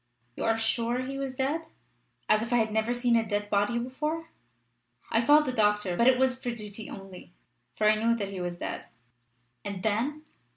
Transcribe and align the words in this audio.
"You 0.35 0.45
are 0.45 0.57
sure 0.57 1.01
he 1.05 1.19
was 1.19 1.35
dead?" 1.35 1.67
"As 2.27 2.41
if 2.41 2.51
I 2.51 2.55
had 2.55 2.73
never 2.73 2.91
seen 2.91 3.15
a 3.15 3.23
dead 3.23 3.51
body 3.51 3.77
before! 3.77 4.29
I 5.11 5.23
called 5.23 5.45
the 5.45 5.53
doctor, 5.53 5.95
but 5.95 6.07
it 6.07 6.17
was 6.17 6.39
for 6.41 6.49
duty 6.49 6.89
only, 6.89 7.33
for 7.75 7.87
I 7.87 7.93
knew 8.03 8.15
that 8.15 8.29
he 8.29 8.41
was 8.41 8.57
dead." 8.57 8.87
"And 9.63 9.83
then?" 9.83 10.23